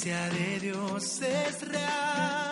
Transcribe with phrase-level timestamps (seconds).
[0.00, 2.49] Presencia de Dios es real,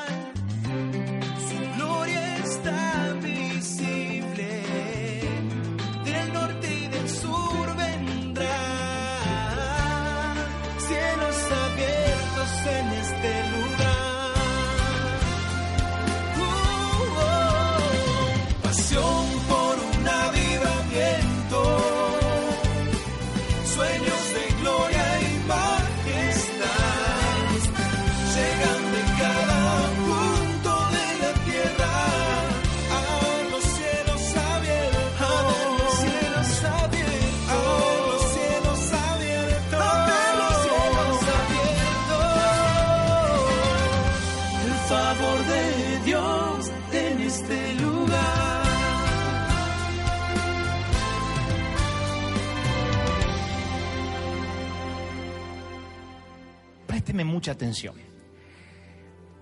[57.39, 57.95] mucha atención.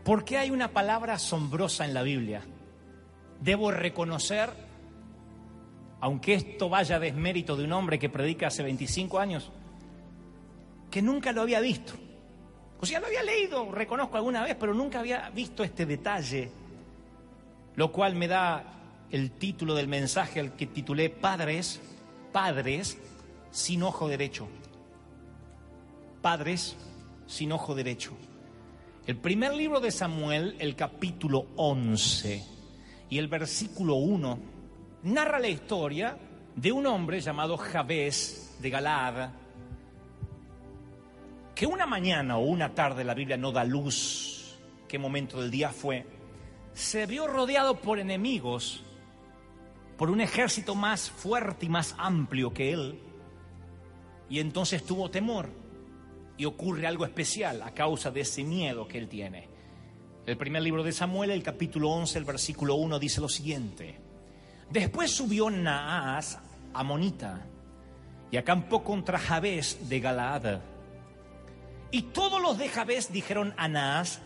[0.05, 2.43] Porque hay una palabra asombrosa en la Biblia.
[3.41, 4.51] Debo reconocer,
[5.99, 9.51] aunque esto vaya a desmérito de un hombre que predica hace 25 años,
[10.91, 11.95] que nunca lo había visto.
[12.79, 16.51] O sea, lo había leído, reconozco alguna vez, pero nunca había visto este detalle,
[17.77, 18.75] lo cual me da
[19.11, 21.81] el título del mensaje al que titulé Padres,
[22.31, 22.99] Padres
[23.53, 24.49] sin ojo derecho.
[26.21, 26.77] Padres
[27.27, 28.13] sin ojo derecho.
[29.07, 32.43] El primer libro de Samuel, el capítulo 11
[33.09, 34.39] y el versículo 1,
[35.05, 36.19] narra la historia
[36.57, 39.31] de un hombre llamado Jabez de Galaad,
[41.55, 44.59] que una mañana o una tarde, la Biblia no da luz,
[44.89, 46.07] qué momento del día fue,
[46.73, 48.83] se vio rodeado por enemigos,
[49.97, 52.99] por un ejército más fuerte y más amplio que él,
[54.29, 55.66] y entonces tuvo temor
[56.39, 59.49] y ocurre algo especial a causa de ese miedo que él tiene.
[60.27, 63.99] El primer libro de Samuel, el capítulo 11, el versículo 1 dice lo siguiente.
[64.71, 66.39] Después subió Naas,
[66.75, 67.47] amonita,
[68.31, 70.61] y acampó contra Jabes de Galaad.
[71.93, 74.21] Y todos los de Jabes dijeron a Naas,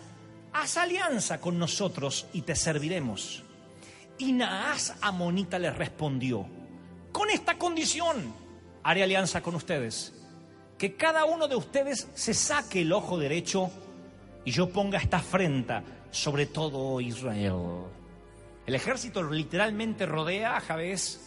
[0.53, 3.45] haz alianza con nosotros y te serviremos.
[4.17, 6.47] Y Naas, amonita, les respondió,
[7.13, 8.33] con esta condición
[8.83, 10.20] haré alianza con ustedes
[10.81, 13.71] que cada uno de ustedes se saque el ojo derecho
[14.47, 17.83] y yo ponga esta afrenta sobre todo Israel.
[18.67, 21.21] El ejército literalmente rodea a Jabez.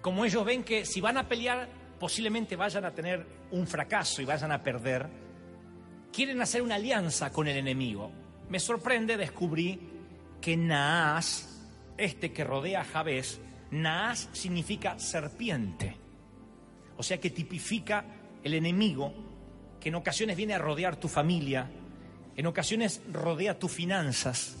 [0.00, 1.68] Como ellos ven que si van a pelear
[2.00, 5.06] posiblemente vayan a tener un fracaso y vayan a perder,
[6.12, 8.10] quieren hacer una alianza con el enemigo.
[8.48, 9.78] Me sorprende, descubrí
[10.40, 11.64] que Naas,
[11.96, 13.38] este que rodea a Jabez,
[13.70, 16.05] Naas significa serpiente.
[16.96, 18.04] O sea que tipifica
[18.42, 19.12] el enemigo
[19.80, 21.70] que en ocasiones viene a rodear tu familia,
[22.36, 24.56] en ocasiones rodea tus finanzas,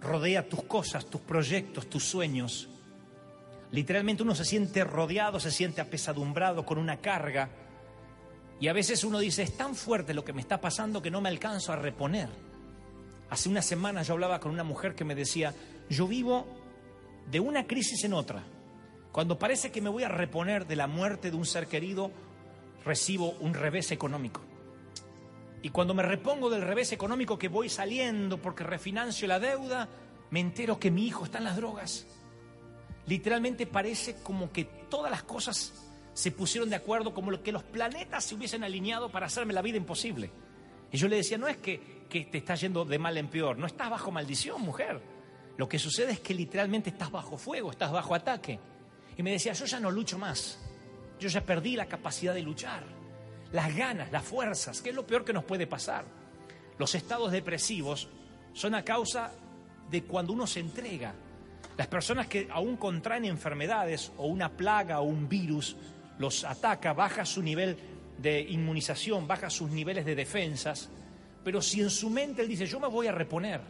[0.00, 2.68] rodea tus cosas, tus proyectos, tus sueños.
[3.72, 7.50] Literalmente uno se siente rodeado, se siente apesadumbrado con una carga
[8.58, 11.20] y a veces uno dice, es tan fuerte lo que me está pasando que no
[11.20, 12.28] me alcanzo a reponer.
[13.28, 15.54] Hace una semana yo hablaba con una mujer que me decía,
[15.90, 16.46] yo vivo
[17.30, 18.42] de una crisis en otra.
[19.16, 22.10] Cuando parece que me voy a reponer de la muerte de un ser querido,
[22.84, 24.42] recibo un revés económico.
[25.62, 29.88] Y cuando me repongo del revés económico que voy saliendo porque refinancio la deuda,
[30.28, 32.06] me entero que mi hijo está en las drogas.
[33.06, 35.72] Literalmente parece como que todas las cosas
[36.12, 39.78] se pusieron de acuerdo, como que los planetas se hubiesen alineado para hacerme la vida
[39.78, 40.30] imposible.
[40.92, 43.56] Y yo le decía, no es que, que te estás yendo de mal en peor,
[43.56, 45.00] no estás bajo maldición, mujer.
[45.56, 48.60] Lo que sucede es que literalmente estás bajo fuego, estás bajo ataque.
[49.16, 50.58] Y me decía, yo ya no lucho más.
[51.18, 52.84] Yo ya perdí la capacidad de luchar.
[53.52, 56.04] Las ganas, las fuerzas, que es lo peor que nos puede pasar.
[56.78, 58.08] Los estados depresivos
[58.52, 59.32] son a causa
[59.90, 61.14] de cuando uno se entrega.
[61.76, 65.76] Las personas que aún contraen enfermedades o una plaga o un virus
[66.18, 67.76] los ataca, baja su nivel
[68.18, 70.88] de inmunización, baja sus niveles de defensas,
[71.44, 73.60] pero si en su mente él dice, yo me voy a reponer,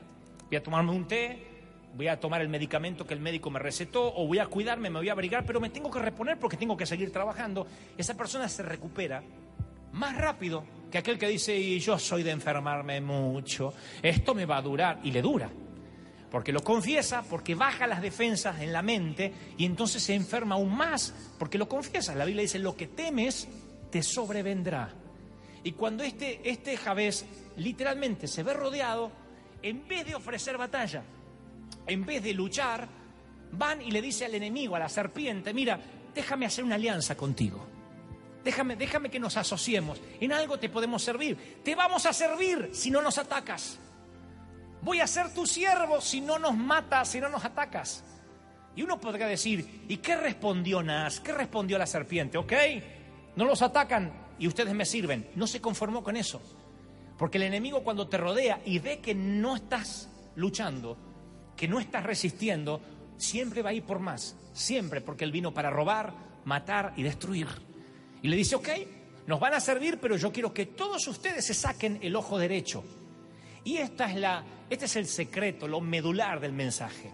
[0.49, 1.56] voy a tomarme un té,
[1.97, 4.99] voy a tomar el medicamento que el médico me recetó, o voy a cuidarme, me
[4.99, 7.67] voy a abrigar, pero me tengo que reponer porque tengo que seguir trabajando,
[7.97, 9.23] esa persona se recupera
[9.93, 13.73] más rápido que aquel que dice, y yo soy de enfermarme mucho,
[14.03, 15.51] esto me va a durar, y le dura.
[16.31, 20.77] Porque lo confiesa, porque baja las defensas en la mente y entonces se enferma aún
[20.77, 22.15] más, porque lo confiesa.
[22.15, 23.49] La Biblia dice, lo que temes
[23.91, 24.91] te sobrevendrá.
[25.63, 27.25] Y cuando este, este Javés
[27.57, 29.13] literalmente se ve rodeado,
[29.63, 31.05] en vez de ofrecer batalla,
[31.87, 32.89] en vez de luchar,
[33.53, 35.81] van y le dice al enemigo, a la serpiente, mira,
[36.15, 37.67] déjame hacer una alianza contigo.
[38.45, 40.01] Déjame, déjame que nos asociemos.
[40.21, 41.61] En algo te podemos servir.
[41.65, 43.79] Te vamos a servir si no nos atacas.
[44.83, 48.05] Voy a ser tu siervo si no nos matas, si no nos atacas.
[48.77, 51.19] Y uno podría decir, ¿y qué respondió Nas?
[51.19, 52.39] ¿Qué respondió la serpiente?
[52.39, 52.53] ¿Ok?
[53.35, 55.29] No los atacan y ustedes me sirven.
[55.35, 56.41] No se conformó con eso.
[57.19, 60.97] Porque el enemigo cuando te rodea y ve que no estás luchando,
[61.57, 62.81] que no estás resistiendo,
[63.17, 64.37] siempre va a ir por más.
[64.53, 66.13] Siempre, porque él vino para robar,
[66.45, 67.49] matar y destruir.
[68.23, 68.69] Y le dice, ok,
[69.27, 72.85] nos van a servir, pero yo quiero que todos ustedes se saquen el ojo derecho.
[73.65, 77.13] Y esta es la, este es el secreto, lo medular del mensaje.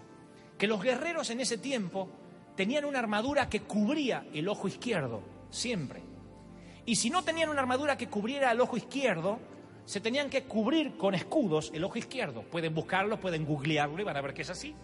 [0.57, 2.09] Que los guerreros en ese tiempo
[2.55, 6.03] tenían una armadura que cubría el ojo izquierdo, siempre.
[6.85, 9.39] Y si no tenían una armadura que cubriera el ojo izquierdo,
[9.85, 12.43] se tenían que cubrir con escudos el ojo izquierdo.
[12.43, 14.75] Pueden buscarlo, pueden googlearlo y van a ver que es así.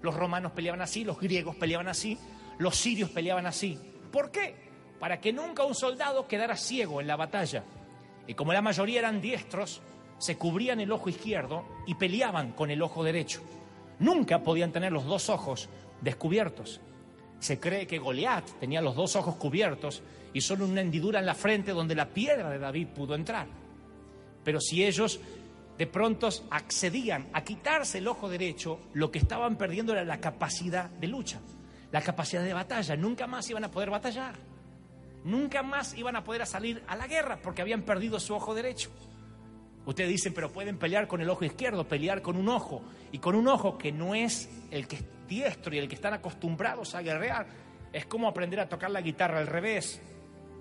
[0.00, 2.18] Los romanos peleaban así, los griegos peleaban así,
[2.58, 3.78] los sirios peleaban así.
[4.12, 4.54] ¿Por qué?
[5.00, 7.64] Para que nunca un soldado quedara ciego en la batalla.
[8.26, 9.82] Y como la mayoría eran diestros,
[10.18, 13.42] se cubrían el ojo izquierdo y peleaban con el ojo derecho.
[13.98, 15.68] Nunca podían tener los dos ojos
[16.00, 16.80] descubiertos.
[17.40, 20.02] Se cree que Goliat tenía los dos ojos cubiertos
[20.32, 23.46] y solo una hendidura en la frente donde la piedra de David pudo entrar.
[24.44, 25.20] Pero si ellos
[25.78, 30.88] de pronto accedían a quitarse el ojo derecho, lo que estaban perdiendo era la capacidad
[30.88, 31.40] de lucha,
[31.90, 32.96] la capacidad de batalla.
[32.96, 34.34] Nunca más iban a poder batallar.
[35.24, 38.90] Nunca más iban a poder salir a la guerra porque habían perdido su ojo derecho.
[39.86, 42.82] Ustedes dicen, pero pueden pelear con el ojo izquierdo, pelear con un ojo.
[43.12, 46.14] Y con un ojo que no es el que es diestro y el que están
[46.14, 47.46] acostumbrados a guerrear.
[47.92, 50.00] Es como aprender a tocar la guitarra al revés.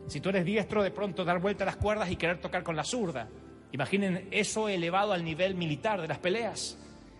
[0.07, 2.75] Si tú eres diestro, de pronto dar vuelta a las cuerdas y querer tocar con
[2.75, 3.29] la zurda.
[3.73, 6.77] Imaginen eso elevado al nivel militar de las peleas.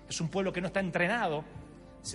[0.07, 1.43] Es un pueblo que no está entrenado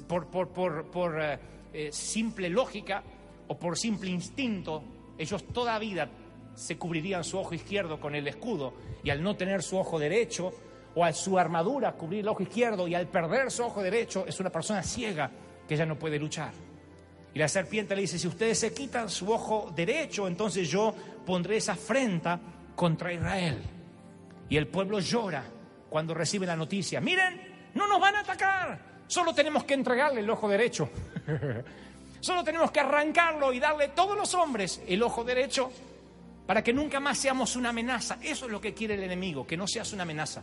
[0.07, 1.39] por, eh,
[1.73, 3.03] eh, simple lógica
[3.49, 4.85] o por simple instinto.
[5.19, 6.09] Ellos toda vida
[6.55, 10.53] se cubrirían su ojo izquierdo con el escudo y al no tener su ojo derecho
[10.95, 14.39] o a su armadura cubrir el ojo izquierdo y al perder su ojo derecho es
[14.39, 15.33] una persona ciega
[15.67, 16.53] que ya no puede luchar.
[17.35, 20.95] Y la serpiente le dice, si ustedes se quitan su ojo derecho, entonces yo
[21.27, 22.39] pondré esa afrenta
[22.77, 23.78] contra Israel.
[24.49, 25.45] Y el pueblo llora
[25.89, 30.31] cuando recibe la noticia, miren, no nos van a atacar, solo tenemos que entregarle el
[30.31, 30.91] ojo derecho.
[32.21, 35.71] solo tenemos que arrancarlo y darle a todos los hombres el ojo derecho
[36.47, 38.19] para que nunca más seamos una amenaza.
[38.23, 40.43] Eso es lo que quiere el enemigo, que no seas una amenaza.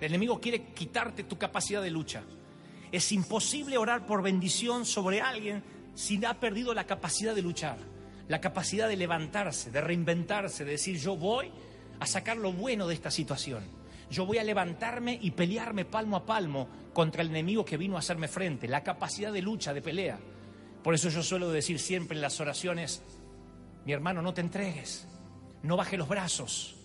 [0.00, 2.22] El enemigo quiere quitarte tu capacidad de lucha.
[2.90, 5.62] Es imposible orar por bendición sobre alguien
[5.94, 7.76] si ha perdido la capacidad de luchar,
[8.28, 11.50] la capacidad de levantarse, de reinventarse, de decir yo voy
[12.00, 13.62] a sacar lo bueno de esta situación.
[14.10, 18.00] Yo voy a levantarme y pelearme palmo a palmo contra el enemigo que vino a
[18.00, 20.18] hacerme frente, la capacidad de lucha, de pelea.
[20.82, 23.02] Por eso yo suelo decir siempre en las oraciones,
[23.84, 25.06] mi hermano, no te entregues,
[25.62, 26.76] no bajes los brazos,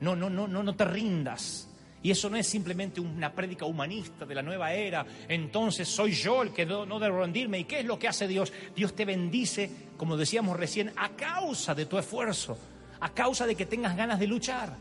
[0.00, 1.68] no, no, no, no, no te rindas.
[2.04, 5.06] Y eso no es simplemente una prédica humanista de la nueva era.
[5.28, 7.60] Entonces soy yo el que no, no debo rendirme.
[7.60, 8.52] ¿Y qué es lo que hace Dios?
[8.74, 12.58] Dios te bendice, como decíamos recién, a causa de tu esfuerzo,
[13.02, 14.78] a causa de que tengas ganas de luchar.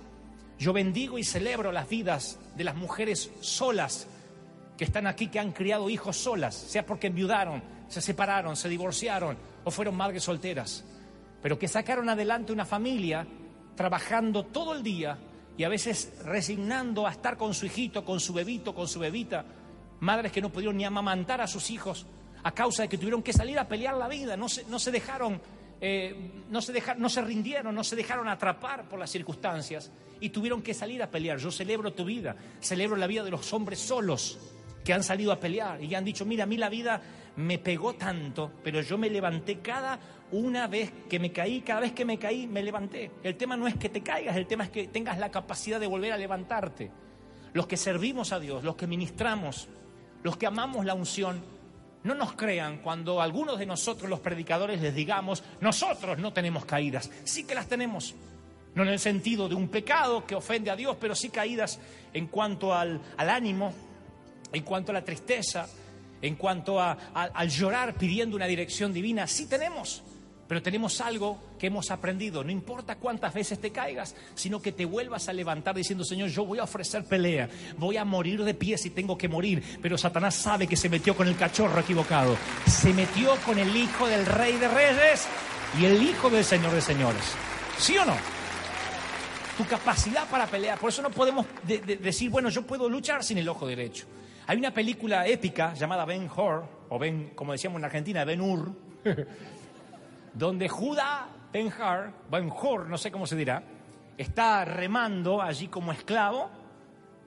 [0.57, 4.07] Yo bendigo y celebro las vidas de las mujeres solas
[4.77, 9.37] que están aquí, que han criado hijos solas, sea porque enviudaron, se separaron, se divorciaron
[9.65, 10.85] o fueron madres solteras
[11.41, 13.25] pero que sacaron adelante una familia
[13.75, 15.17] trabajando todo el día
[15.57, 19.45] y a veces resignando a estar con su hijito, con su bebito, con su bebita,
[19.99, 22.05] madres que no pudieron ni amamantar a sus hijos
[22.43, 24.91] a causa de que tuvieron que salir a pelear la vida, no se, no se
[24.91, 25.41] dejaron,
[25.81, 30.61] eh, no, se no se rindieron, no se dejaron atrapar por las circunstancias y tuvieron
[30.61, 31.39] que salir a pelear.
[31.39, 34.37] Yo celebro tu vida, celebro la vida de los hombres solos
[34.85, 37.01] que han salido a pelear y han dicho, mira, a mí la vida
[37.35, 39.99] me pegó tanto, pero yo me levanté cada
[40.31, 43.11] una vez que me caí, cada vez que me caí, me levanté.
[43.23, 45.87] El tema no es que te caigas, el tema es que tengas la capacidad de
[45.87, 46.91] volver a levantarte.
[47.53, 49.67] Los que servimos a Dios, los que ministramos,
[50.23, 51.43] los que amamos la unción,
[52.03, 57.09] no nos crean cuando algunos de nosotros los predicadores les digamos, nosotros no tenemos caídas,
[57.23, 58.15] sí que las tenemos.
[58.73, 61.79] No en el sentido de un pecado que ofende a Dios, pero sí caídas
[62.13, 63.73] en cuanto al, al ánimo,
[64.53, 65.67] en cuanto a la tristeza,
[66.21, 69.27] en cuanto a, al llorar pidiendo una dirección divina.
[69.27, 70.03] Sí tenemos,
[70.51, 72.43] pero tenemos algo que hemos aprendido.
[72.43, 76.43] No importa cuántas veces te caigas, sino que te vuelvas a levantar diciendo, Señor, yo
[76.43, 79.63] voy a ofrecer pelea, voy a morir de pie si tengo que morir.
[79.81, 82.35] Pero Satanás sabe que se metió con el cachorro equivocado.
[82.67, 85.25] Se metió con el hijo del rey de reyes
[85.79, 87.23] y el hijo del señor de señores.
[87.77, 88.15] ¿Sí o no?
[89.57, 90.77] tu capacidad para pelear.
[90.79, 94.05] Por eso no podemos de- de- decir, bueno, yo puedo luchar sin el ojo derecho.
[94.47, 98.73] Hay una película épica llamada Ben Hur, o Ben, como decíamos en Argentina, Ben Hur,
[100.33, 103.63] donde Judá Ben Hur, Ben Hur, no sé cómo se dirá,
[104.17, 106.49] está remando allí como esclavo.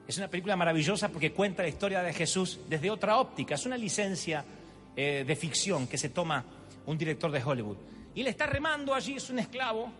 [0.06, 3.54] Es una película maravillosa porque cuenta la historia de Jesús desde otra óptica.
[3.54, 4.44] Es una licencia
[4.96, 6.44] eh, de ficción que se toma
[6.86, 7.76] un director de Hollywood.
[8.14, 9.90] Y él está remando allí, es un esclavo,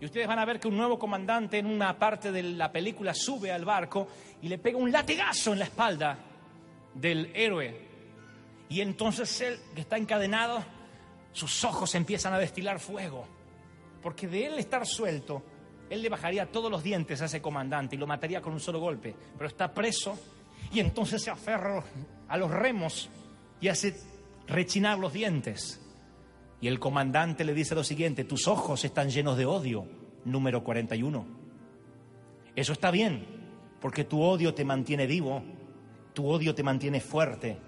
[0.00, 3.14] y ustedes van a ver que un nuevo comandante en una parte de la película
[3.14, 4.08] sube al barco
[4.42, 6.18] y le pega un latigazo en la espalda
[6.92, 7.74] del héroe.
[8.68, 10.64] Y entonces él, que está encadenado,
[11.34, 13.26] sus ojos empiezan a destilar fuego.
[14.00, 15.42] Porque de él estar suelto,
[15.90, 18.78] él le bajaría todos los dientes a ese comandante y lo mataría con un solo
[18.78, 19.14] golpe.
[19.36, 20.16] Pero está preso
[20.72, 21.82] y entonces se aferra
[22.28, 23.10] a los remos
[23.60, 23.96] y hace
[24.46, 25.80] rechinar los dientes.
[26.60, 29.86] Y el comandante le dice lo siguiente, tus ojos están llenos de odio,
[30.24, 31.26] número 41.
[32.54, 33.26] Eso está bien,
[33.80, 35.42] porque tu odio te mantiene vivo,
[36.14, 37.58] tu odio te mantiene fuerte.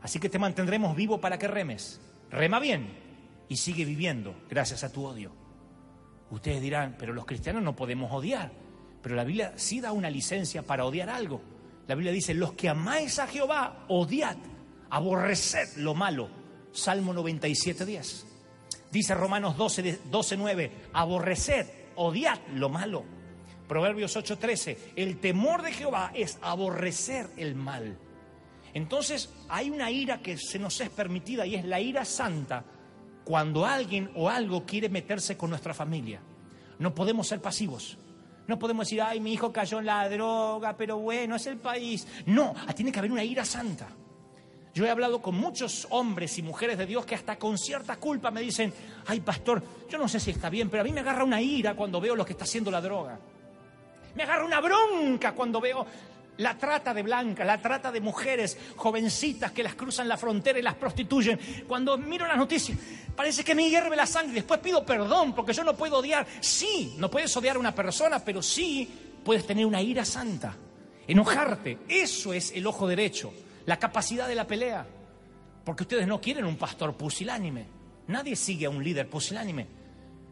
[0.00, 2.00] Así que te mantendremos vivo para que remes.
[2.30, 3.09] Rema bien
[3.50, 5.30] y sigue viviendo gracias a tu odio.
[6.30, 8.50] Ustedes dirán, pero los cristianos no podemos odiar.
[9.02, 11.42] Pero la Biblia sí da una licencia para odiar algo.
[11.88, 14.36] La Biblia dice, los que amáis a Jehová, odiad,
[14.90, 16.28] aborreced lo malo.
[16.72, 18.26] Salmo 97, 10.
[18.92, 21.66] Dice Romanos 12, de- 12, 9, aborreced,
[21.96, 23.04] odiad lo malo.
[23.66, 27.98] Proverbios 8, 13, el temor de Jehová es aborrecer el mal.
[28.74, 32.64] Entonces hay una ira que se nos es permitida y es la ira santa
[33.30, 36.20] cuando alguien o algo quiere meterse con nuestra familia.
[36.80, 37.96] No podemos ser pasivos.
[38.48, 42.08] No podemos decir, ay, mi hijo cayó en la droga, pero bueno, es el país.
[42.26, 43.86] No, tiene que haber una ira santa.
[44.74, 48.32] Yo he hablado con muchos hombres y mujeres de Dios que hasta con cierta culpa
[48.32, 48.74] me dicen,
[49.06, 51.76] ay pastor, yo no sé si está bien, pero a mí me agarra una ira
[51.76, 53.16] cuando veo lo que está haciendo la droga.
[54.16, 55.86] Me agarra una bronca cuando veo
[56.40, 60.62] la trata de blancas, la trata de mujeres jovencitas que las cruzan la frontera y
[60.62, 61.38] las prostituyen.
[61.68, 62.78] Cuando miro las noticias,
[63.14, 64.36] parece que me hierve la sangre.
[64.36, 66.26] Después pido perdón porque yo no puedo odiar.
[66.40, 68.88] Sí, no puedes odiar a una persona, pero sí
[69.22, 70.56] puedes tener una ira santa,
[71.06, 71.80] enojarte.
[71.86, 73.34] Eso es el ojo derecho,
[73.66, 74.86] la capacidad de la pelea.
[75.62, 77.66] Porque ustedes no quieren un pastor pusilánime.
[78.06, 79.66] Nadie sigue a un líder pusilánime.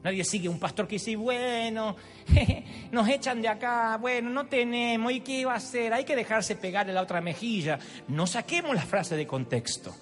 [0.03, 1.97] Nadie sigue un pastor que dice, bueno,
[2.93, 5.93] nos echan de acá, bueno, no tenemos, ¿y qué iba a hacer?
[5.93, 7.79] Hay que dejarse pegar en la otra mejilla.
[8.07, 9.95] No saquemos la frase de contexto.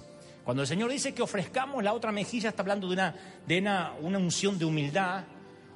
[0.44, 3.14] Cuando el Señor dice que ofrezcamos la otra mejilla, está hablando de una,
[3.46, 5.24] de una, una unción de humildad,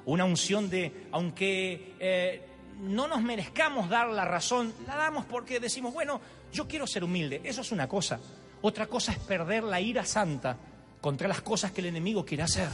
[0.05, 2.45] una unción de, aunque eh,
[2.79, 6.21] no nos merezcamos dar la razón, la damos porque decimos, bueno,
[6.53, 7.41] yo quiero ser humilde.
[7.43, 8.19] Eso es una cosa.
[8.61, 10.55] Otra cosa es perder la ira santa
[11.01, 12.69] contra las cosas que el enemigo quiere hacer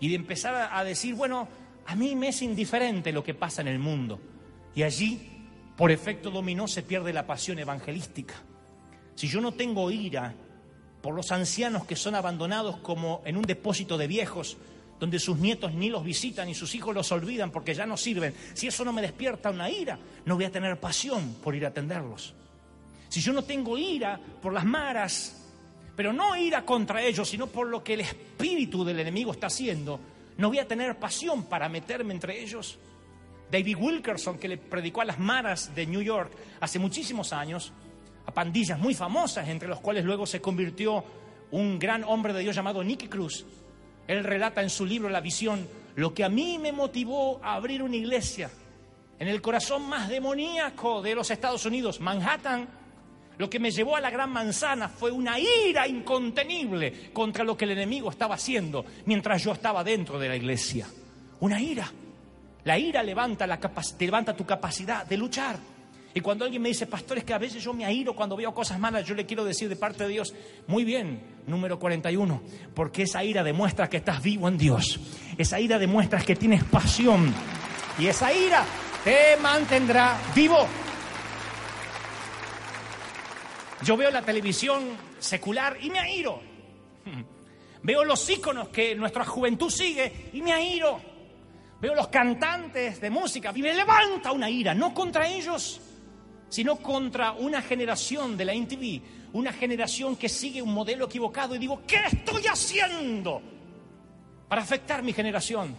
[0.00, 1.48] y de empezar a, decir, bueno,
[1.86, 4.20] a mí me es indiferente lo que pasa en el mundo.
[4.74, 5.30] Y allí,
[5.76, 8.34] por efecto dominó, se pierde la pasión evangelística.
[9.14, 10.34] Si yo no tengo ira
[11.00, 14.58] por los ancianos que son abandonados como en un depósito de viejos,
[14.98, 18.34] donde sus nietos ni los visitan y sus hijos los olvidan porque ya no sirven,
[18.54, 21.68] si eso no me despierta una ira, no voy a tener pasión por ir a
[21.68, 22.34] atenderlos.
[23.08, 25.45] Si yo no tengo ira por las maras,
[25.96, 29.98] pero no ira contra ellos, sino por lo que el espíritu del enemigo está haciendo,
[30.36, 32.78] no voy a tener pasión para meterme entre ellos.
[33.50, 37.72] David Wilkerson, que le predicó a las maras de New York hace muchísimos años,
[38.26, 41.02] a pandillas muy famosas, entre los cuales luego se convirtió
[41.52, 43.46] un gran hombre de Dios llamado Nicky Cruz.
[44.06, 47.82] Él relata en su libro La visión lo que a mí me motivó a abrir
[47.82, 48.50] una iglesia
[49.18, 52.68] en el corazón más demoníaco de los Estados Unidos, Manhattan.
[53.38, 57.66] Lo que me llevó a la gran manzana fue una ira incontenible contra lo que
[57.66, 60.86] el enemigo estaba haciendo mientras yo estaba dentro de la iglesia.
[61.40, 61.90] Una ira.
[62.64, 63.60] La ira levanta, la
[63.98, 65.58] levanta tu capacidad de luchar.
[66.14, 68.54] Y cuando alguien me dice, pastor, es que a veces yo me airo cuando veo
[68.54, 70.34] cosas malas, yo le quiero decir de parte de Dios,
[70.66, 72.42] muy bien, número 41,
[72.74, 74.98] porque esa ira demuestra que estás vivo en Dios.
[75.36, 77.34] Esa ira demuestra que tienes pasión.
[77.98, 78.64] Y esa ira
[79.04, 80.66] te mantendrá vivo.
[83.82, 86.40] Yo veo la televisión secular y me airo.
[87.82, 91.00] Veo los íconos que nuestra juventud sigue y me airo.
[91.80, 95.80] Veo los cantantes de música y me levanta una ira, no contra ellos,
[96.48, 99.02] sino contra una generación de la NTV,
[99.34, 103.42] una generación que sigue un modelo equivocado y digo, ¿qué estoy haciendo
[104.48, 105.76] para afectar mi generación?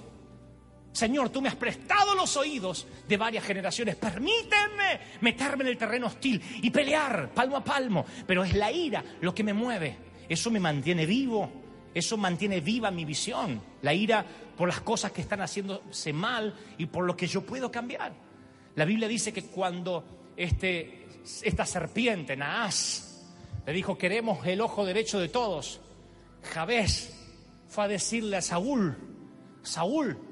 [0.98, 3.96] Señor, tú me has prestado los oídos de varias generaciones.
[3.98, 8.04] Permíteme meterme en el terreno hostil y pelear palmo a palmo.
[8.26, 9.96] Pero es la ira lo que me mueve.
[10.28, 11.52] Eso me mantiene vivo.
[11.94, 13.62] Eso mantiene viva mi visión.
[13.84, 14.26] La ira
[14.58, 18.12] por las cosas que están haciéndose mal y por lo que yo puedo cambiar.
[18.74, 23.24] La Biblia dice que cuando este, esta serpiente, Naas,
[23.68, 25.80] le dijo, queremos el ojo derecho de todos,
[26.42, 27.14] Jabez
[27.68, 28.98] fue a decirle a Saúl,
[29.62, 30.27] Saúl,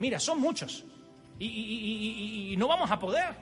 [0.00, 0.84] mira, son muchos
[1.38, 3.34] y, y- y- y no vamos a poder.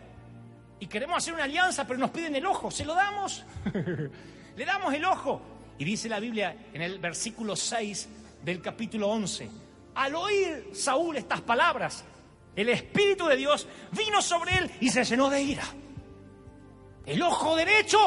[0.79, 3.45] Y queremos hacer una alianza, pero nos piden el ojo, ¿se lo damos?
[4.57, 5.41] Le damos el ojo.
[5.79, 8.09] Y dice la Biblia en el versículo 6
[8.43, 9.49] del capítulo 11,
[9.95, 12.05] al oír Saúl estas palabras,
[12.55, 15.65] el Espíritu de Dios vino sobre él y se llenó de ira.
[17.05, 17.99] El ojo derecho,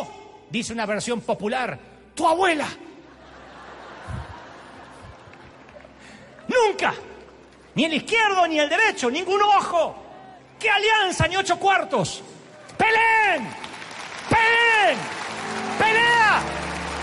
[0.49, 1.79] dice una versión popular,
[2.15, 2.67] tu abuela.
[6.47, 6.93] Nunca,
[7.79, 9.95] ni el izquierdo ni el derecho, ningún ojo.
[10.59, 12.21] ¿Qué alianza ni ocho cuartos?
[12.77, 13.49] ¡Peleen!
[14.27, 14.97] ¡Peleen!
[15.77, 16.41] ¡Pelea!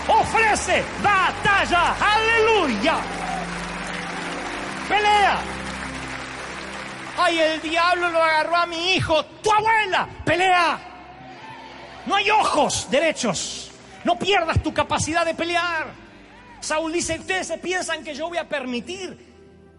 [0.07, 1.95] ¡Ofrece batalla!
[1.99, 2.99] ¡Aleluya!
[4.87, 5.39] ¡Pelea!
[7.17, 9.25] ¡Ay, el diablo lo agarró a mi hijo!
[9.25, 10.07] ¡Tu abuela!
[10.23, 10.79] ¡Pelea!
[12.05, 13.71] No hay ojos derechos.
[14.03, 15.87] No pierdas tu capacidad de pelear.
[16.59, 19.26] Saúl dice, ustedes se piensan que yo voy a permitir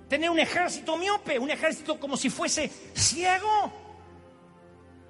[0.09, 3.73] tener un ejército miope, un ejército como si fuese ciego.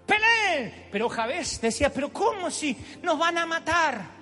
[0.07, 0.88] Peleen.
[0.90, 4.19] Pero Jabez decía, pero ¿cómo si nos van a matar?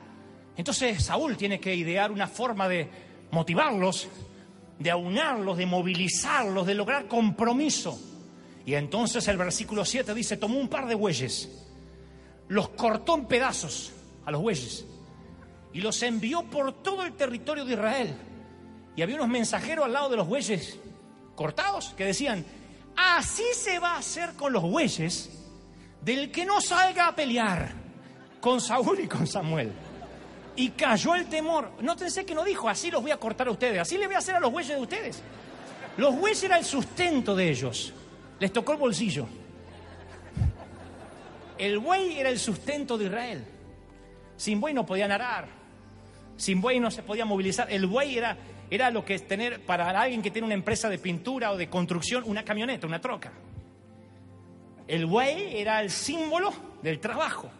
[0.56, 2.88] Entonces Saúl tiene que idear una forma de
[3.30, 4.08] motivarlos,
[4.78, 7.98] de aunarlos, de movilizarlos, de lograr compromiso.
[8.64, 11.48] Y entonces el versículo 7 dice, tomó un par de bueyes,
[12.48, 13.92] los cortó en pedazos
[14.24, 14.84] a los bueyes
[15.72, 18.16] y los envió por todo el territorio de Israel.
[18.96, 20.78] Y había unos mensajeros al lado de los bueyes
[21.34, 22.44] cortados que decían,
[22.96, 25.30] así se va a hacer con los bueyes
[26.00, 27.72] del que no salga a pelear
[28.40, 29.72] con Saúl y con Samuel.
[30.56, 31.72] Y cayó el temor.
[31.82, 34.18] Nótense que no dijo, así los voy a cortar a ustedes, así les voy a
[34.18, 35.22] hacer a los bueyes de ustedes.
[35.96, 37.92] Los bueyes era el sustento de ellos.
[38.38, 39.26] Les tocó el bolsillo.
[41.58, 43.44] El buey era el sustento de Israel.
[44.36, 45.48] Sin buey no podían arar.
[46.36, 47.70] Sin buey no se podía movilizar.
[47.70, 48.36] El buey era,
[48.70, 51.68] era lo que es tener para alguien que tiene una empresa de pintura o de
[51.68, 53.32] construcción una camioneta, una troca.
[54.88, 56.52] El buey era el símbolo
[56.82, 57.50] del trabajo.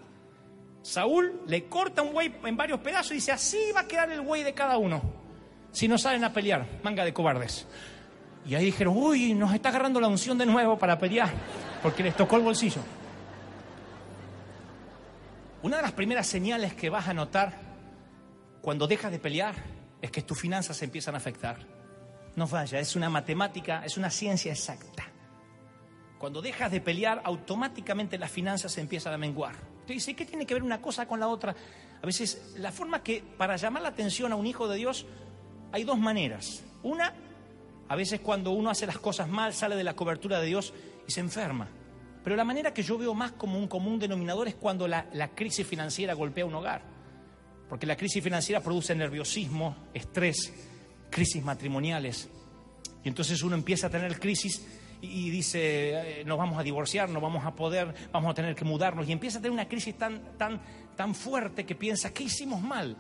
[0.83, 4.21] Saúl le corta un buey en varios pedazos y dice, así va a quedar el
[4.21, 5.03] buey de cada uno.
[5.73, 7.67] Si no salen a pelear, manga de cobardes.
[8.47, 11.31] Y ahí dijeron, uy, nos está agarrando la unción de nuevo para pelear,
[11.83, 12.81] porque les tocó el bolsillo.
[15.63, 17.55] Una de las primeras señales que vas a notar
[18.63, 19.55] cuando dejas de pelear
[20.07, 21.59] es que tus finanzas se empiezan a afectar.
[22.35, 25.05] No vaya, es una matemática, es una ciencia exacta.
[26.19, 29.55] Cuando dejas de pelear, automáticamente las finanzas se empiezan a menguar.
[29.81, 31.55] Usted dice, ¿qué tiene que ver una cosa con la otra?
[32.03, 35.07] A veces, la forma que para llamar la atención a un hijo de Dios
[35.73, 36.65] hay dos maneras.
[36.83, 37.13] Una,
[37.89, 40.73] a veces cuando uno hace las cosas mal, sale de la cobertura de Dios
[41.07, 41.69] y se enferma.
[42.23, 45.67] Pero la manera que yo veo más como un común denominador es cuando la crisis
[45.67, 46.96] financiera golpea un hogar.
[47.69, 50.53] Porque la crisis financiera produce nerviosismo, estrés,
[51.11, 52.29] crisis matrimoniales.
[53.05, 54.67] Y entonces uno empieza a tener crisis
[55.01, 58.65] y, dice, eh, nos vamos a divorciar, no vamos a poder, vamos a tener que
[58.65, 59.09] mudarnos.
[59.09, 60.61] Y empieza a tener una crisis tan, tan,
[60.97, 62.97] tan fuerte que piensa, ¿qué hicimos mal?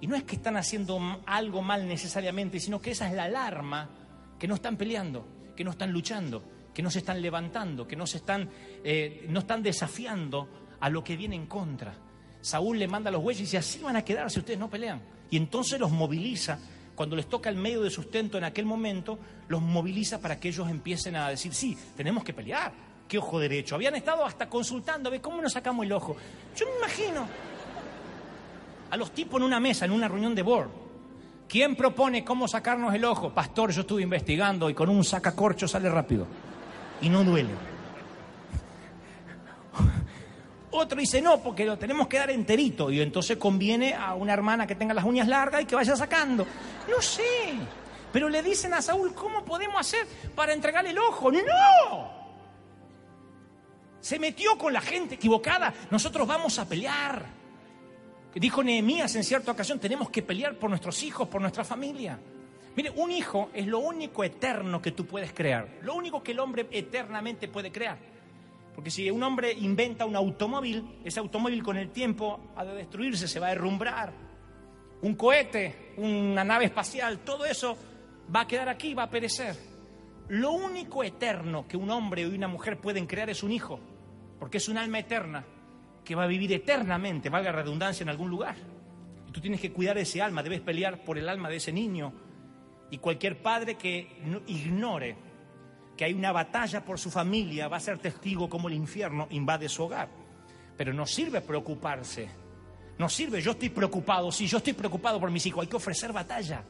[0.00, 3.90] Y no es que están haciendo algo mal necesariamente, sino que esa es la alarma
[4.38, 8.06] que no están peleando, que no están luchando, que no se están levantando, que no
[8.06, 8.48] se están,
[8.82, 10.48] eh, no están desafiando
[10.80, 11.94] a lo que viene en contra.
[12.40, 14.68] Saúl le manda a los bueyes y dice, así van a quedar si ustedes no
[14.68, 15.00] pelean.
[15.30, 16.58] Y entonces los moviliza,
[16.94, 20.68] cuando les toca el medio de sustento en aquel momento, los moviliza para que ellos
[20.68, 22.72] empiecen a decir, sí, tenemos que pelear.
[23.06, 23.74] ¿Qué ojo derecho?
[23.74, 26.16] Habían estado hasta consultando, a ver cómo nos sacamos el ojo.
[26.56, 27.26] Yo me imagino
[28.90, 30.70] a los tipos en una mesa, en una reunión de board.
[31.48, 33.30] ¿Quién propone cómo sacarnos el ojo?
[33.30, 36.26] Pastor, yo estuve investigando y con un sacacorcho sale rápido.
[37.00, 37.50] Y no duele.
[40.72, 42.90] Otro dice, no, porque lo tenemos que dar enterito.
[42.90, 46.46] Y entonces conviene a una hermana que tenga las uñas largas y que vaya sacando.
[46.88, 47.54] No sé.
[48.12, 51.30] Pero le dicen a Saúl, ¿cómo podemos hacer para entregarle el ojo?
[51.30, 52.20] ¡No!
[54.00, 55.72] Se metió con la gente equivocada.
[55.90, 57.40] Nosotros vamos a pelear.
[58.34, 62.18] Dijo Nehemías en cierta ocasión, tenemos que pelear por nuestros hijos, por nuestra familia.
[62.76, 66.38] Mire, un hijo es lo único eterno que tú puedes crear, lo único que el
[66.38, 67.98] hombre eternamente puede crear.
[68.74, 73.28] Porque si un hombre inventa un automóvil, ese automóvil con el tiempo ha de destruirse,
[73.28, 74.12] se va a derrumbrar.
[75.02, 77.76] Un cohete, una nave espacial, todo eso
[78.34, 79.56] va a quedar aquí, va a perecer.
[80.28, 83.80] Lo único eterno que un hombre y una mujer pueden crear es un hijo,
[84.38, 85.44] porque es un alma eterna
[86.04, 88.56] que va a vivir eternamente, valga redundancia, en algún lugar.
[89.28, 92.12] Y tú tienes que cuidar ese alma, debes pelear por el alma de ese niño.
[92.90, 95.16] Y cualquier padre que no- ignore
[96.00, 99.68] que hay una batalla por su familia va a ser testigo como el infierno invade
[99.68, 100.08] su hogar.
[100.74, 102.26] Pero no sirve preocuparse.
[102.96, 104.32] No sirve, yo estoy preocupado.
[104.32, 106.64] Si yo estoy preocupado por mis hijos, hay que ofrecer batalla.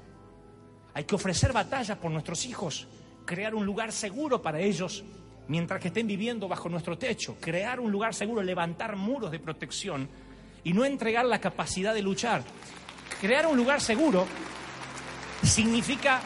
[0.95, 2.89] Hay que ofrecer batalla por nuestros hijos,
[3.25, 5.05] crear un lugar seguro para ellos
[5.47, 10.09] mientras que estén viviendo bajo nuestro techo, crear un lugar seguro, levantar muros de protección
[10.65, 12.43] y no entregar la capacidad de luchar.
[13.21, 14.27] Crear un lugar seguro
[15.45, 16.21] significa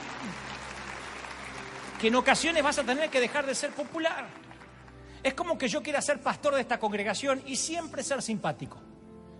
[2.04, 4.26] que en ocasiones vas a tener que dejar de ser popular.
[5.22, 8.78] Es como que yo quiera ser pastor de esta congregación y siempre ser simpático,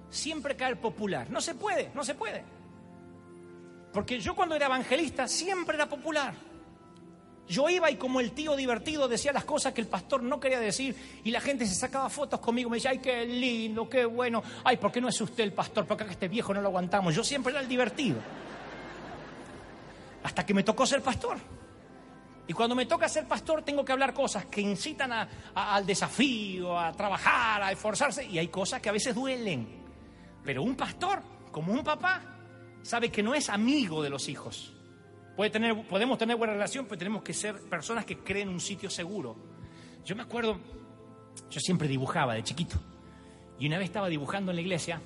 [0.09, 1.29] siempre caer popular.
[1.29, 2.43] No se puede, no se puede.
[3.93, 6.33] Porque yo cuando era evangelista siempre era popular.
[7.47, 10.59] Yo iba y como el tío divertido decía las cosas que el pastor no quería
[10.59, 14.43] decir y la gente se sacaba fotos conmigo, me decía, ay, qué lindo, qué bueno,
[14.65, 15.85] ay, ¿por qué no es usted el pastor?
[15.85, 17.15] Porque acá este viejo no lo aguantamos.
[17.15, 18.17] Yo siempre era el divertido.
[20.23, 21.37] Hasta que me tocó ser pastor.
[22.47, 26.79] Y cuando me toca ser pastor tengo que hablar cosas que incitan a- al desafío,
[26.79, 28.25] a trabajar, a esforzarse.
[28.27, 29.83] Y hay cosas que a veces duelen.
[30.45, 32.21] Pero un pastor, como un papá,
[32.83, 34.75] sabe que no es amigo de los hijos.
[35.37, 38.91] Puede tener, podemos tener buena relación, pero tenemos que ser personas que creen un sitio
[38.91, 39.37] seguro.
[40.05, 40.61] Yo me acuerdo,
[41.51, 42.77] yo siempre dibujaba de chiquito.
[43.59, 45.01] Y una vez estaba dibujando en la iglesia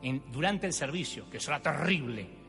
[0.00, 2.43] en- durante el servicio, que eso era terrible.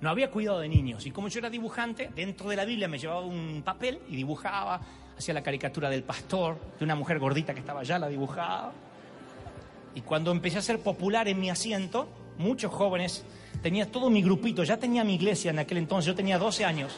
[0.00, 1.06] No había cuidado de niños.
[1.06, 4.80] Y como yo era dibujante, dentro de la Biblia me llevaba un papel y dibujaba,
[5.16, 8.72] hacía la caricatura del pastor, de una mujer gordita que estaba allá, la dibujaba.
[9.94, 12.08] Y cuando empecé a ser popular en mi asiento,
[12.38, 13.24] muchos jóvenes,
[13.60, 16.96] tenía todo mi grupito, ya tenía mi iglesia en aquel entonces, yo tenía 12 años,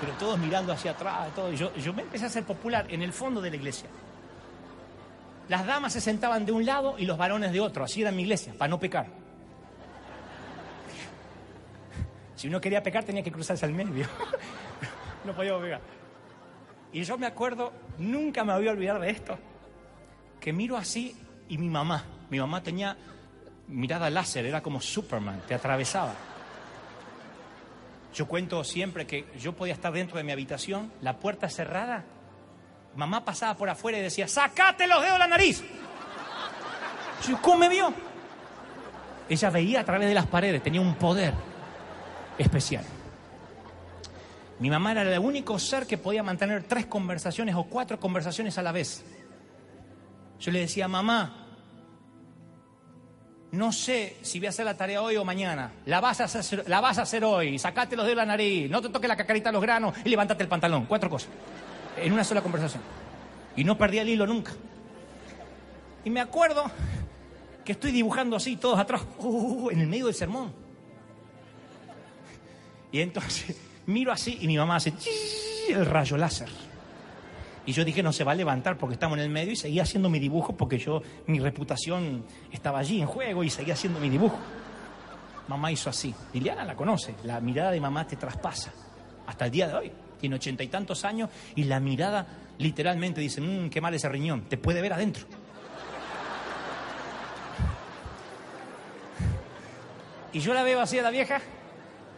[0.00, 1.50] pero todos mirando hacia atrás, todo.
[1.52, 3.88] Yo, yo me empecé a ser popular en el fondo de la iglesia.
[5.48, 8.22] Las damas se sentaban de un lado y los varones de otro, así era mi
[8.22, 9.25] iglesia, para no pecar.
[12.36, 14.06] Si uno quería pecar tenía que cruzarse al medio.
[15.24, 15.80] no podía pegar.
[16.92, 19.38] Y yo me acuerdo, nunca me voy a olvidar de esto,
[20.40, 21.16] que miro así
[21.48, 22.96] y mi mamá, mi mamá tenía
[23.68, 26.14] mirada láser, era como Superman, te atravesaba.
[28.14, 32.04] Yo cuento siempre que yo podía estar dentro de mi habitación, la puerta cerrada,
[32.94, 35.64] mamá pasaba por afuera y decía, ¡sacate los dedos de la nariz!
[37.42, 37.92] ¿Cómo me vio?
[39.28, 41.34] Ella veía a través de las paredes, tenía un poder
[42.38, 42.84] especial.
[44.58, 48.62] Mi mamá era el único ser que podía mantener tres conversaciones o cuatro conversaciones a
[48.62, 49.04] la vez.
[50.40, 51.46] Yo le decía, mamá,
[53.52, 55.72] no sé si voy a hacer la tarea hoy o mañana.
[55.84, 57.58] La vas a hacer, la vas a hacer hoy.
[57.58, 58.70] Sacate los de la nariz.
[58.70, 60.86] No te toques la cacarita a los granos y levántate el pantalón.
[60.86, 61.30] Cuatro cosas.
[61.96, 62.82] En una sola conversación.
[63.56, 64.52] Y no perdí el hilo nunca.
[66.04, 66.64] Y me acuerdo
[67.64, 70.65] que estoy dibujando así, todos atrás, uh, en el medio del sermón.
[72.92, 74.92] Y entonces miro así y mi mamá hace
[75.68, 76.48] el rayo láser.
[77.66, 79.82] Y yo dije, no se va a levantar porque estamos en el medio y seguía
[79.82, 84.08] haciendo mi dibujo porque yo, mi reputación estaba allí en juego y seguía haciendo mi
[84.08, 84.38] dibujo.
[85.48, 86.14] Mamá hizo así.
[86.32, 88.72] Liliana la conoce, la mirada de mamá te traspasa.
[89.26, 89.92] Hasta el día de hoy.
[90.20, 92.26] Tiene ochenta y tantos años y la mirada
[92.58, 95.26] literalmente dice, mmm, qué mal ese riñón, te puede ver adentro.
[100.32, 101.40] Y yo la veo así a la vieja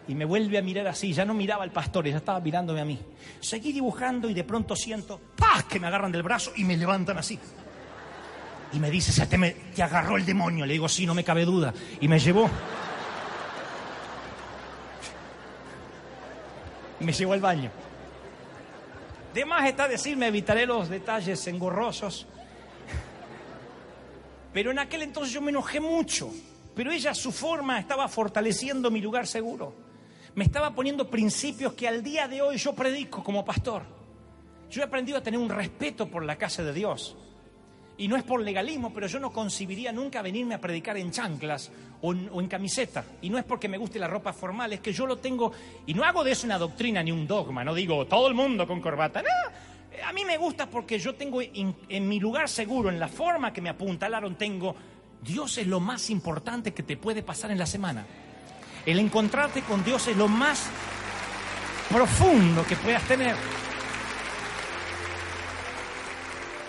[0.08, 1.12] y me vuelve a mirar así.
[1.12, 2.98] Ya no miraba al pastor, ella estaba mirándome a mí.
[3.40, 5.62] Seguí dibujando y de pronto siento ¡pah!
[5.68, 7.38] que me agarran del brazo y me levantan así.
[8.72, 10.66] Y me dice, se te, me- te agarró el demonio.
[10.66, 11.72] Le digo, sí, no me cabe duda.
[12.00, 12.50] Y me llevó.
[17.00, 17.70] Me llevó al baño.
[19.32, 22.26] De más está decirme, evitaré los detalles engorrosos.
[24.52, 26.30] Pero en aquel entonces yo me enojé mucho.
[26.74, 29.87] Pero ella, su forma, estaba fortaleciendo mi lugar seguro.
[30.38, 33.82] Me estaba poniendo principios que al día de hoy yo predico como pastor.
[34.70, 37.16] Yo he aprendido a tener un respeto por la casa de Dios.
[37.96, 41.72] Y no es por legalismo, pero yo no concibiría nunca venirme a predicar en chanclas
[42.02, 43.04] o en, camiseta.
[43.20, 45.50] Y no es porque me guste la ropa formal, es que yo lo tengo.
[45.86, 47.64] Y no hago de eso una doctrina ni un dogma.
[47.64, 49.20] No digo todo el mundo con corbata.
[49.20, 53.08] No, a mí me gusta porque yo tengo en, en mi lugar seguro, en la
[53.08, 54.76] forma que me apuntalaron, tengo.
[55.20, 58.06] Dios es lo más importante que te puede pasar en la semana.
[58.86, 60.68] El encontrarte con Dios es lo más
[61.90, 63.36] profundo que puedas tener.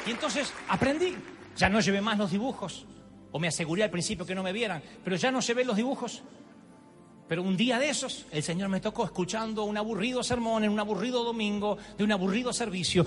[0.05, 1.15] Y entonces aprendí.
[1.57, 2.85] Ya no llevé más los dibujos.
[3.31, 4.81] O me aseguré al principio que no me vieran.
[5.03, 6.23] Pero ya no llevé los dibujos.
[7.27, 10.79] Pero un día de esos, el Señor me tocó escuchando un aburrido sermón en un
[10.79, 13.05] aburrido domingo, de un aburrido servicio.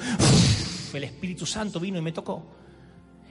[0.93, 2.62] El Espíritu Santo vino y me tocó.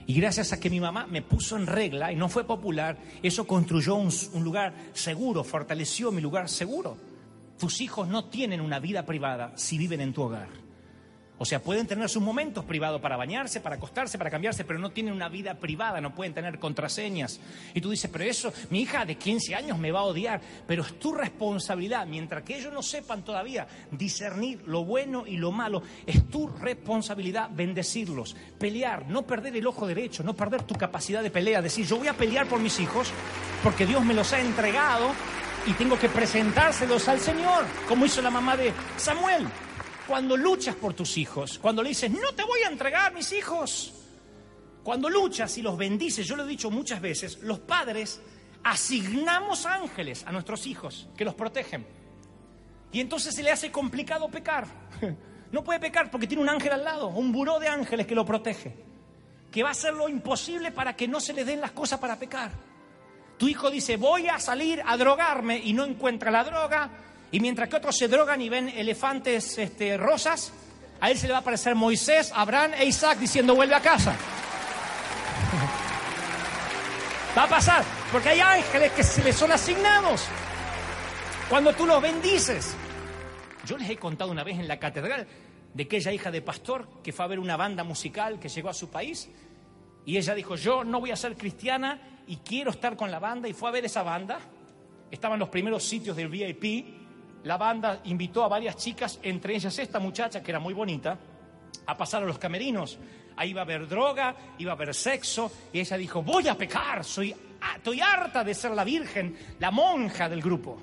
[0.06, 3.46] Y gracias a que mi mamá me puso en regla y no fue popular, eso
[3.46, 6.96] construyó un, un, lugar seguro, fortaleció mi lugar seguro.
[7.58, 10.48] Tus hijos no tienen una vida privada si viven en tu hogar.
[11.42, 14.92] O sea, pueden tener sus momentos privados para bañarse, para acostarse, para cambiarse, pero no
[14.92, 17.40] tienen una vida privada, no pueden tener contraseñas.
[17.74, 20.84] Y tú dices, pero eso, mi hija de 15 años me va a odiar, pero
[20.84, 25.82] es tu responsabilidad, mientras que ellos no sepan todavía discernir lo bueno y lo malo,
[26.06, 31.32] es tu responsabilidad bendecirlos, pelear, no perder el ojo derecho, no perder tu capacidad de
[31.32, 33.10] pelea, decir, yo voy a pelear por mis hijos
[33.64, 35.10] porque Dios me los ha entregado
[35.66, 39.48] y tengo que presentárselos al Señor, como hizo la mamá de Samuel
[40.06, 43.92] cuando luchas por tus hijos, cuando le dices, no te voy a entregar mis hijos,
[44.82, 48.20] cuando luchas y los bendices, yo lo he dicho muchas veces, los padres
[48.64, 51.86] asignamos ángeles a nuestros hijos que los protegen.
[52.92, 54.66] Y entonces se le hace complicado pecar.
[55.52, 58.24] No puede pecar porque tiene un ángel al lado, un buró de ángeles que lo
[58.24, 58.74] protege,
[59.50, 62.18] que va a hacer lo imposible para que no se le den las cosas para
[62.18, 62.50] pecar.
[63.36, 66.90] Tu hijo dice, voy a salir a drogarme y no encuentra la droga,
[67.32, 70.52] y mientras que otros se drogan y ven elefantes este, rosas,
[71.00, 74.14] a él se le va a aparecer Moisés, Abraham e Isaac diciendo vuelve a casa.
[77.36, 80.26] Va a pasar, porque hay ángeles que se les son asignados.
[81.48, 82.76] Cuando tú los bendices.
[83.64, 85.26] Yo les he contado una vez en la catedral
[85.72, 88.74] de aquella hija de pastor que fue a ver una banda musical que llegó a
[88.74, 89.30] su país
[90.04, 93.48] y ella dijo, yo no voy a ser cristiana y quiero estar con la banda
[93.48, 94.38] y fue a ver esa banda.
[95.10, 97.01] Estaban los primeros sitios del VIP
[97.44, 101.18] la banda invitó a varias chicas, entre ellas esta muchacha que era muy bonita,
[101.86, 102.98] a pasar a los camerinos.
[103.36, 107.04] Ahí iba a haber droga, iba a haber sexo, y ella dijo, voy a pecar,
[107.04, 107.34] soy,
[107.76, 110.80] estoy harta de ser la virgen, la monja del grupo.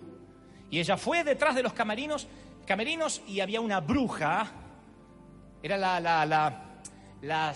[0.70, 2.28] Y ella fue detrás de los camerinos,
[2.66, 4.52] camerinos y había una bruja,
[5.64, 6.82] era la, la, la,
[7.22, 7.54] la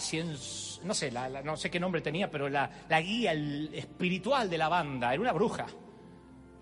[0.83, 4.69] no sé, la, no sé qué nombre tenía, pero la, la guía espiritual de la
[4.69, 5.65] banda, era una bruja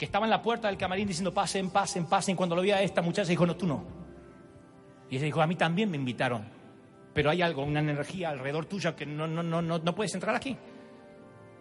[0.01, 2.35] que estaba en la puerta del camarín diciendo pasen, pasen, pasen.
[2.35, 3.85] Cuando lo vi a esta muchacha dijo, no, tú no.
[5.11, 6.43] Y ella dijo, a mí también me invitaron.
[7.13, 10.35] Pero hay algo, una energía alrededor tuya que no, no, no, no, no puedes entrar
[10.35, 10.57] aquí.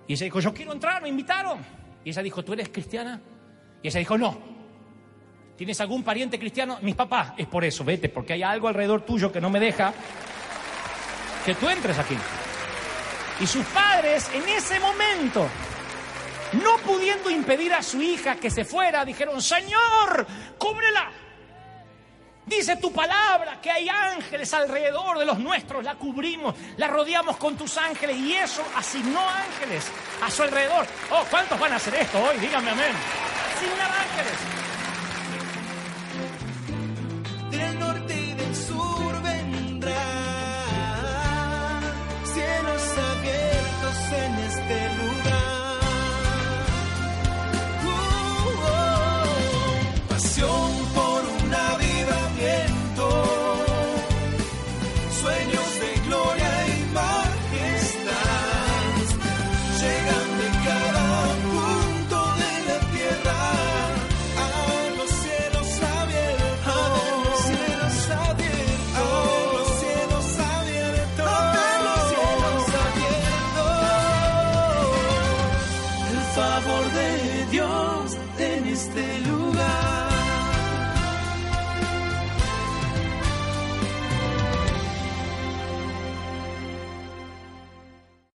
[0.07, 1.59] Y ella dijo, yo quiero entrar, me invitaron.
[2.03, 3.20] Y ella dijo, ¿tú eres cristiana?
[3.83, 4.38] Y ella dijo, no.
[5.59, 6.79] ¿Tienes algún pariente cristiano?
[6.81, 7.35] Mis papás.
[7.37, 9.92] Es por eso, vete, porque hay algo alrededor tuyo que no me deja
[11.44, 12.16] que tú entres aquí.
[13.38, 15.46] Y sus padres en ese momento
[16.52, 20.26] no pudiendo impedir a su hija que se fuera, dijeron, Señor,
[20.58, 21.10] cúbrela.
[22.46, 27.56] Dice tu palabra que hay ángeles alrededor de los nuestros, la cubrimos, la rodeamos con
[27.56, 29.86] tus ángeles y eso asignó ángeles
[30.20, 30.86] a su alrededor.
[31.10, 32.38] Oh, ¿cuántos van a hacer esto hoy?
[32.38, 32.92] Díganme amén.
[33.56, 34.60] Asignar ángeles.